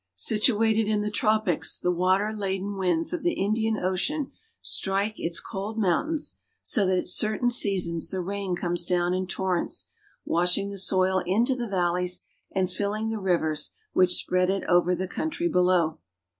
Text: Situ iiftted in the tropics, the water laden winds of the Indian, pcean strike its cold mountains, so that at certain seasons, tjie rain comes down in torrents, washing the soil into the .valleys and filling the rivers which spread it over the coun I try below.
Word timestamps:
Situ 0.15 0.55
iiftted 0.57 0.87
in 0.87 1.01
the 1.01 1.11
tropics, 1.11 1.77
the 1.77 1.91
water 1.91 2.33
laden 2.33 2.75
winds 2.75 3.13
of 3.13 3.21
the 3.21 3.33
Indian, 3.33 3.75
pcean 3.75 4.31
strike 4.59 5.13
its 5.19 5.39
cold 5.39 5.77
mountains, 5.77 6.39
so 6.63 6.87
that 6.87 6.97
at 6.97 7.07
certain 7.07 7.51
seasons, 7.51 8.09
tjie 8.09 8.25
rain 8.25 8.55
comes 8.55 8.83
down 8.83 9.13
in 9.13 9.27
torrents, 9.27 9.89
washing 10.25 10.71
the 10.71 10.79
soil 10.79 11.19
into 11.27 11.55
the 11.55 11.67
.valleys 11.67 12.21
and 12.51 12.71
filling 12.71 13.09
the 13.09 13.19
rivers 13.19 13.73
which 13.93 14.15
spread 14.15 14.49
it 14.49 14.63
over 14.63 14.95
the 14.95 15.07
coun 15.07 15.27
I 15.27 15.29
try 15.29 15.47
below. 15.49 15.99